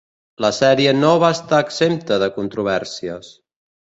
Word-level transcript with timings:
La 0.45 0.49
sèrie 0.59 0.93
no 1.01 1.09
va 1.25 1.29
estar 1.35 1.59
exempta 1.65 2.19
de 2.25 2.31
controvèrsies. 2.39 3.29